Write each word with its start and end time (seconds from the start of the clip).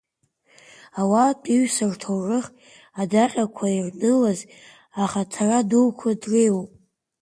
Ауаатәыҩса 0.99 1.85
рҭоурых 1.93 2.45
адаҟьақәа 3.01 3.65
ирнылаз 3.77 4.39
ахаҭара 5.03 5.59
дуқәа 5.69 6.09
дреиуоуп. 6.21 6.71